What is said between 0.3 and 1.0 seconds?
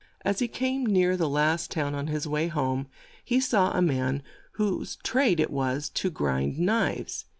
he came